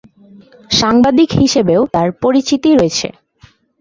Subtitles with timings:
[0.71, 3.07] সাংবাদিক হিসেবেও তার পরিচিতি রয়েছে।